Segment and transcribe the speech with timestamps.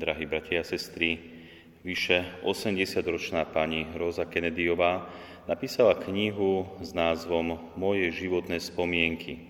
[0.00, 1.20] drahí bratia a sestry,
[1.84, 5.04] vyše 80-ročná pani Rosa Kennedyová
[5.44, 9.44] napísala knihu s názvom Moje životné spomienky.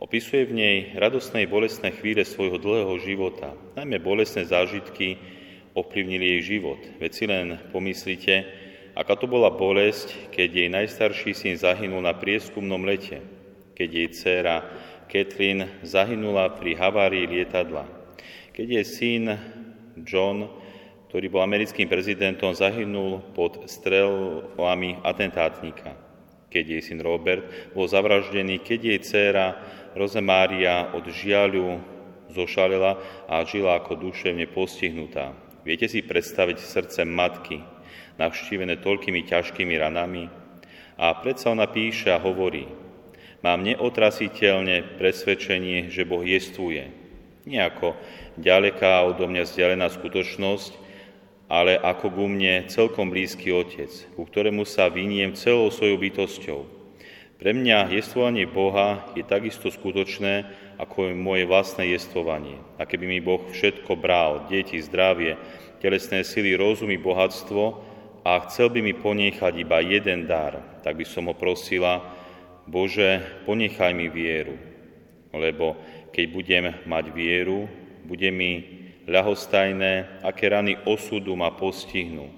[0.00, 3.52] Opisuje v nej radostné bolestné chvíle svojho dlhého života.
[3.76, 5.20] Najmä bolestné zážitky
[5.76, 6.80] ovplyvnili jej život.
[6.96, 8.48] Veď si len pomyslite,
[8.96, 13.20] aká to bola bolesť, keď jej najstarší syn zahynul na prieskumnom lete,
[13.76, 14.56] keď jej dcéra
[15.04, 17.99] Catherine zahynula pri havárii lietadla,
[18.52, 19.24] keď jej syn
[20.04, 20.48] John,
[21.10, 25.98] ktorý bol americkým prezidentom, zahynul pod strelami atentátnika,
[26.46, 29.46] keď jej syn Robert bol zavraždený, keď jej dcéra
[29.98, 31.82] Rosemária od žiaľu
[32.30, 35.34] zošalela a žila ako duševne postihnutá.
[35.66, 37.58] Viete si predstaviť srdce matky,
[38.16, 40.30] navštívené toľkými ťažkými ranami?
[41.00, 42.70] A predsa ona píše a hovorí,
[43.42, 46.99] mám neotrasiteľne presvedčenie, že Boh jestvuje.
[47.48, 47.96] Nie ako
[48.36, 50.76] ďaleká odo mňa vzdialená skutočnosť,
[51.50, 56.60] ale ako ku mne celkom blízky Otec, ku ktorému sa vyniem celou svojou bytosťou.
[57.40, 60.44] Pre mňa jestvovanie Boha je takisto skutočné,
[60.76, 62.60] ako je moje vlastné jestvovanie.
[62.76, 65.40] A keby mi Boh všetko bral, deti, zdravie,
[65.80, 67.80] telesné sily, rozumy, bohatstvo
[68.28, 72.04] a chcel by mi ponechať iba jeden dar, tak by som ho prosila,
[72.68, 74.54] Bože, ponechaj mi vieru,
[75.30, 75.78] lebo
[76.10, 77.70] keď budem mať vieru,
[78.06, 82.30] bude mi ľahostajné, aké rany osudu ma postihnú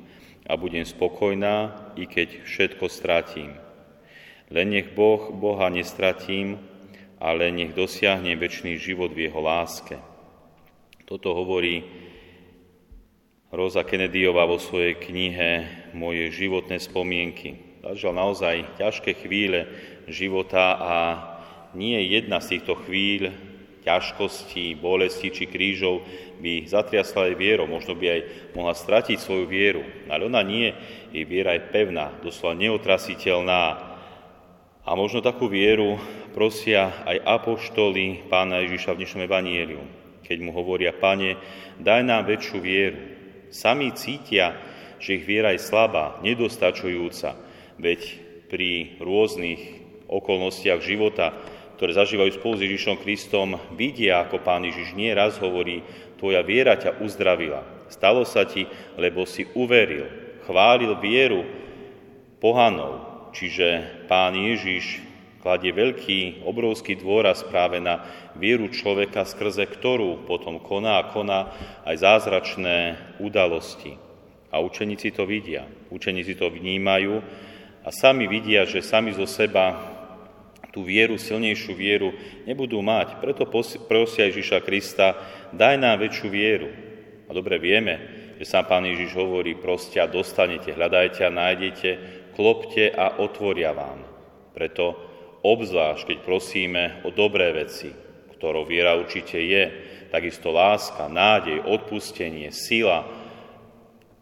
[0.48, 3.56] a budem spokojná, i keď všetko stratím.
[4.52, 6.60] Len nech Boh Boha nestratím,
[7.22, 9.96] ale nech dosiahnem väčší život v Jeho láske.
[11.06, 11.86] Toto hovorí
[13.52, 15.50] Rosa Kennedyová vo svojej knihe
[15.92, 17.80] Moje životné spomienky.
[17.84, 19.68] Zažil naozaj ťažké chvíle
[20.08, 20.96] života a
[21.72, 23.32] nie jedna z týchto chvíľ
[23.82, 26.06] ťažkostí, bolesti či krížov
[26.38, 28.20] by zatriasla aj vierou, možno by aj
[28.54, 29.82] mohla stratiť svoju vieru.
[30.06, 30.70] Ale ona nie,
[31.10, 33.62] jej viera je pevná, doslova neotrasiteľná.
[34.82, 35.98] A možno takú vieru
[36.34, 39.82] prosia aj apoštoli pána Ježiša v dnešnom evanieliu,
[40.26, 41.38] keď mu hovoria, pane,
[41.78, 42.98] daj nám väčšiu vieru.
[43.52, 44.58] Sami cítia,
[45.02, 47.36] že ich viera je slabá, nedostačujúca,
[47.78, 48.00] veď
[48.50, 49.60] pri rôznych
[50.10, 51.34] okolnostiach života
[51.82, 55.82] ktoré zažívajú spolu s Ježišom Kristom, vidia, ako Pán Ježiš nie raz hovorí,
[56.14, 57.90] tvoja viera ťa uzdravila.
[57.90, 60.06] Stalo sa ti, lebo si uveril,
[60.46, 61.42] chválil vieru
[62.38, 63.02] pohanov,
[63.34, 65.02] čiže Pán Ježiš
[65.42, 68.06] kladie veľký, obrovský dôraz práve na
[68.38, 71.50] vieru človeka, skrze ktorú potom koná a koná
[71.82, 73.98] aj zázračné udalosti.
[74.54, 77.18] A učeníci to vidia, učeníci to vnímajú
[77.82, 79.91] a sami vidia, že sami zo seba
[80.72, 82.16] tú vieru, silnejšiu vieru
[82.48, 83.20] nebudú mať.
[83.20, 83.44] Preto
[83.86, 85.14] prosia Ježiša Krista,
[85.52, 86.72] daj nám väčšiu vieru.
[87.28, 88.00] A dobre vieme,
[88.40, 91.90] že sám Pán Ježiš hovorí, proste a dostanete, hľadajte a nájdete,
[92.32, 94.02] klopte a otvoria vám.
[94.56, 94.96] Preto
[95.44, 97.92] obzvlášť, keď prosíme o dobré veci,
[98.34, 99.64] ktorou viera určite je,
[100.10, 103.06] takisto láska, nádej, odpustenie, sila,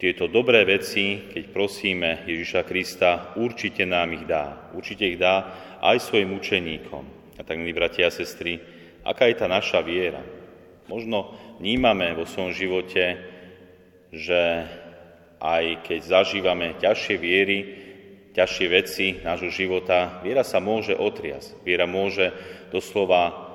[0.00, 4.72] tieto dobré veci, keď prosíme Ježiša Krista, určite nám ich dá.
[4.72, 5.52] Určite ich dá
[5.84, 7.04] aj svojim učeníkom.
[7.36, 8.56] A tak, milí bratia a sestry,
[9.04, 10.24] aká je tá naša viera?
[10.88, 13.20] Možno vnímame vo svojom živote,
[14.08, 14.64] že
[15.36, 17.58] aj keď zažívame ťažšie viery,
[18.32, 21.60] ťažšie veci nášho života, viera sa môže otriasť.
[21.60, 22.32] Viera môže
[22.72, 23.49] doslova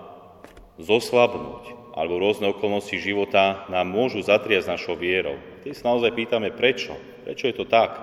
[0.80, 5.40] zoslabnúť, alebo rôzne okolnosti života nám môžu zatriasť našou vierou.
[5.64, 6.96] Ty sa naozaj pýtame, prečo?
[7.24, 7.96] Prečo je to tak?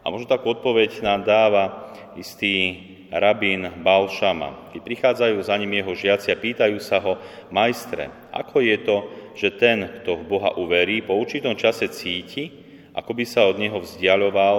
[0.00, 2.80] A možno takú odpoveď nám dáva istý
[3.12, 4.72] rabín Balšama.
[4.72, 7.20] Keď prichádzajú za ním jeho žiaci a pýtajú sa ho,
[7.52, 8.96] majstre, ako je to,
[9.36, 12.50] že ten, kto v Boha uverí, po určitom čase cíti,
[12.96, 14.58] ako by sa od neho vzdialoval,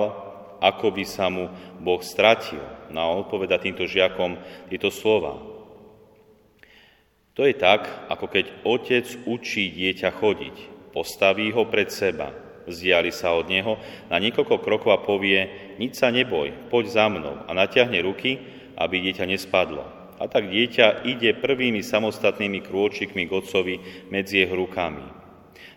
[0.61, 1.49] ako by sa mu
[1.81, 2.61] Boh stratil.
[2.93, 4.37] No a odpoveda týmto žiakom
[4.69, 5.56] tieto slova.
[7.37, 10.55] To je tak, ako keď otec učí dieťa chodiť.
[10.89, 12.33] Postaví ho pred seba,
[12.65, 13.77] vzdiali sa od neho
[14.09, 15.45] na niekoľko krokov a povie,
[15.77, 18.41] nič sa neboj, poď za mnou a natiahne ruky,
[18.73, 19.85] aby dieťa nespadlo.
[20.17, 23.75] A tak dieťa ide prvými samostatnými krôčikmi k otcovi
[24.09, 25.05] medzi jeho rukami.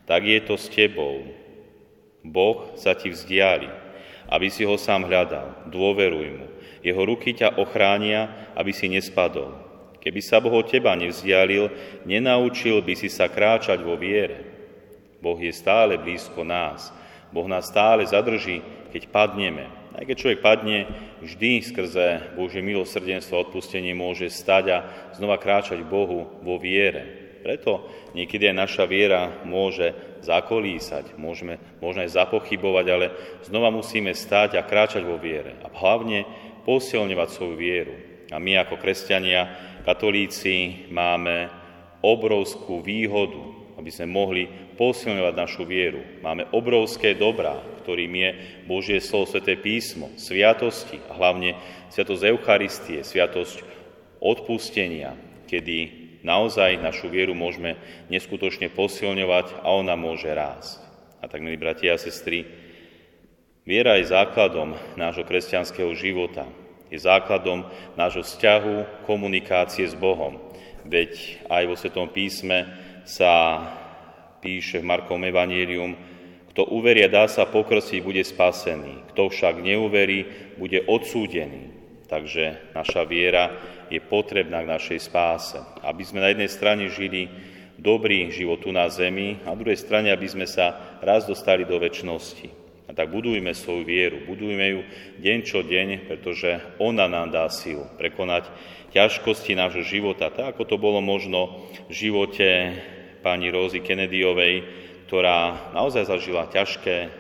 [0.09, 1.29] Tak je to s tebou.
[2.25, 3.69] Boh sa ti vzdiali,
[4.33, 5.69] aby si ho sám hľadal.
[5.69, 6.49] Dôveruj mu.
[6.81, 9.70] Jeho ruky ťa ochránia, aby si nespadol.
[10.01, 11.69] Keby sa Boh od teba nevzdialil,
[12.09, 14.49] nenaučil by si sa kráčať vo viere.
[15.21, 16.89] Boh je stále blízko nás.
[17.29, 19.69] Boh nás stále zadrží, keď padneme.
[19.93, 20.89] Aj keď človek padne,
[21.21, 24.79] vždy skrze Božie milosrdenstvo a odpustenie môže stať a
[25.13, 27.21] znova kráčať Bohu vo viere.
[27.45, 29.93] Preto niekedy aj naša viera môže
[30.25, 33.07] zakolísať, môžeme, môžeme aj zapochybovať, ale
[33.45, 35.57] znova musíme stáť a kráčať vo viere.
[35.65, 36.25] A hlavne
[36.65, 38.10] posilňovať svoju vieru.
[38.31, 39.51] A my ako kresťania,
[39.83, 41.51] katolíci, máme
[42.01, 44.45] obrovskú výhodu, aby sme mohli
[44.77, 46.01] posilňovať našu vieru.
[46.21, 48.31] Máme obrovské dobrá, ktorým je
[48.69, 51.57] Božie slovo, sveté písmo, sviatosti a hlavne
[51.89, 53.65] sviatosť Eucharistie, sviatosť
[54.21, 55.17] odpustenia,
[55.49, 55.79] kedy
[56.21, 57.81] naozaj našu vieru môžeme
[58.13, 60.85] neskutočne posilňovať a ona môže rásť.
[61.21, 62.45] A tak, milí bratia a sestry,
[63.65, 66.49] viera je základom nášho kresťanského života,
[66.91, 67.65] je základom
[67.95, 70.37] nášho vzťahu, komunikácie s Bohom.
[70.83, 72.67] Veď aj vo Svetom písme
[73.07, 73.63] sa
[74.43, 75.95] píše v Markovom Evangelium,
[76.51, 79.15] kto uveria, dá sa pokrsiť, bude spasený.
[79.15, 80.27] Kto však neuverí,
[80.59, 81.71] bude odsúdený.
[82.11, 83.55] Takže naša viera
[83.87, 85.63] je potrebná k našej spáse.
[85.87, 87.31] Aby sme na jednej strane žili
[87.79, 91.79] dobrý život tu na zemi a na druhej strane, aby sme sa raz dostali do
[91.79, 92.60] väčšnosti.
[92.91, 94.81] A tak budujme svoju vieru, budujme ju
[95.23, 98.51] deň čo deň, pretože ona nám dá silu prekonať
[98.91, 102.75] ťažkosti nášho života, tak ako to bolo možno v živote
[103.23, 104.67] pani Rózy Kennedyovej,
[105.07, 107.15] ktorá naozaj zažila ťažké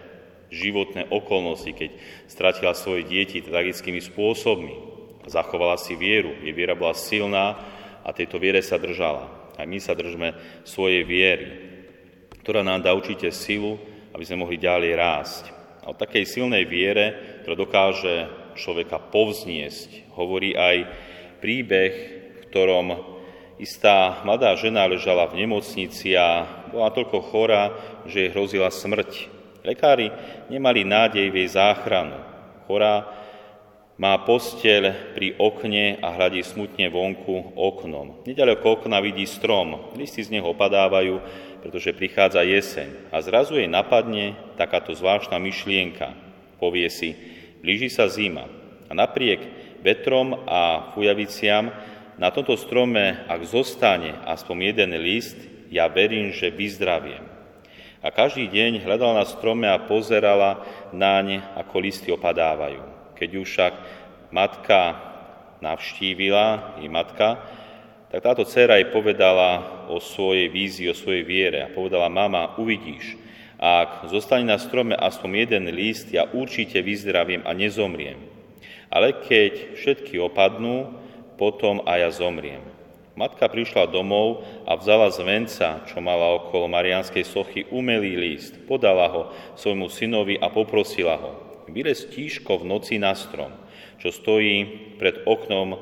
[0.51, 1.91] životné okolnosti, keď
[2.27, 4.75] stratila svoje deti tragickými spôsobmi.
[5.31, 7.55] Zachovala si vieru, jej viera bola silná
[8.03, 9.55] a tejto viere sa držala.
[9.55, 10.35] Aj my sa držme
[10.67, 11.47] svojej viery,
[12.43, 13.79] ktorá nám dá určite silu,
[14.11, 15.60] aby sme mohli ďalej rásť.
[15.89, 18.15] O takej silnej viere, ktorá dokáže
[18.61, 20.85] človeka povzniesť, hovorí aj
[21.41, 21.95] príbeh,
[22.37, 22.87] v ktorom
[23.57, 27.63] istá mladá žena ležala v nemocnici a bola toľko chorá,
[28.05, 29.29] že jej hrozila smrť.
[29.65, 30.13] Lekári
[30.49, 32.17] nemali nádej v jej záchranu.
[32.69, 33.09] Chorá
[34.01, 38.25] má posteľ pri okne a hľadí smutne vonku oknom.
[38.25, 41.21] Nedaleko okna vidí strom, listy z neho opadávajú,
[41.61, 43.13] pretože prichádza jeseň.
[43.13, 46.13] A zrazu jej napadne takáto zvláštna myšlienka.
[46.61, 47.17] Povie si,
[47.61, 48.49] blíži sa zima.
[48.89, 49.41] A napriek
[49.85, 51.73] vetrom a fujaviciam
[52.21, 55.39] na tomto strome, ak zostane aspoň jeden list,
[55.73, 57.25] ja verím, že vyzdraviem.
[58.01, 62.81] A každý deň hľadala na strome a pozerala naň, ako listy opadávajú.
[63.17, 63.73] Keď ju však
[64.33, 64.97] matka
[65.61, 67.45] navštívila, i matka,
[68.11, 73.15] tak táto dcera jej povedala o svojej vízii, o svojej viere a povedala, mama, uvidíš,
[73.61, 78.19] ak zostane na strome aspoň jeden list, ja určite vyzdraviem a nezomriem.
[78.91, 80.91] Ale keď všetky opadnú,
[81.39, 82.65] potom aj ja zomriem.
[83.15, 88.57] Matka prišla domov a vzala z venca, čo mala okolo Marianskej sochy, umelý list.
[88.65, 89.23] Podala ho
[89.61, 91.33] svojmu synovi a poprosila ho.
[91.69, 93.53] Vylez tížko v noci na strom,
[94.01, 94.67] čo stojí
[94.97, 95.79] pred oknom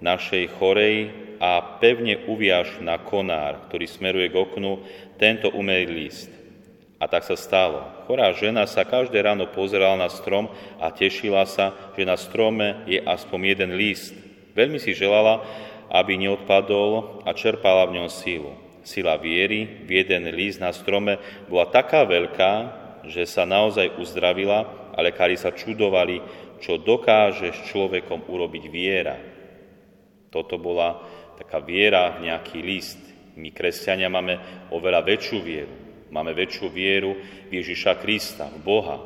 [0.00, 4.82] našej chorej a pevne uviaž na konár, ktorý smeruje k oknu,
[5.18, 6.30] tento umelý list.
[6.98, 8.06] A tak sa stalo.
[8.10, 10.50] Chorá žena sa každé ráno pozerala na strom
[10.82, 14.10] a tešila sa, že na strome je aspoň jeden list.
[14.58, 15.46] Veľmi si želala,
[15.94, 18.50] aby neodpadol a čerpala v ňom sílu.
[18.82, 22.52] Sila viery v jeden list na strome bola taká veľká,
[23.06, 26.18] že sa naozaj uzdravila a lekári sa čudovali,
[26.58, 29.16] čo dokáže s človekom urobiť viera.
[30.28, 30.98] Toto bola
[31.38, 32.98] taká viera v nejaký list.
[33.38, 35.74] My, kresťania, máme oveľa väčšiu vieru.
[36.10, 37.14] Máme väčšiu vieru
[37.46, 38.98] v Ježiša Krista, v Boha.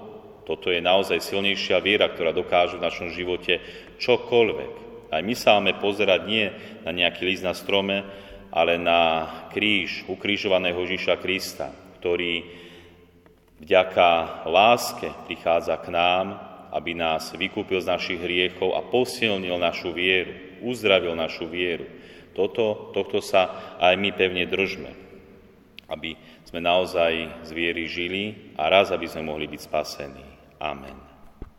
[0.49, 3.61] Toto je naozaj silnejšia viera, ktorá dokáže v našom živote
[4.01, 4.73] čokoľvek.
[5.13, 6.49] Aj my sa máme pozerať nie
[6.89, 8.01] na nejaký list na strome,
[8.49, 11.69] ale na kríž ukrižovaného Ježiša Krista,
[12.01, 12.49] ktorý
[13.61, 16.27] vďaka láske prichádza k nám,
[16.73, 20.33] aby nás vykúpil z našich hriechov a posilnil našu vieru,
[20.65, 21.85] uzdravil našu vieru.
[22.33, 24.91] Toto, tohto sa aj my pevne držme,
[25.93, 26.17] aby
[26.49, 30.27] sme naozaj z viery žili a raz, aby sme mohli byť spasení.
[30.61, 31.12] Amen.